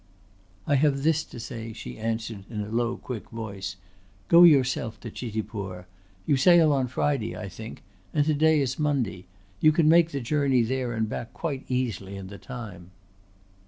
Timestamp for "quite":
11.35-11.65